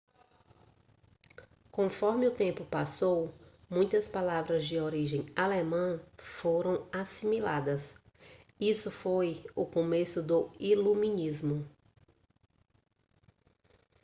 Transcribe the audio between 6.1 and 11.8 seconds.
foram assimiladas isso foi o começo do iluminismo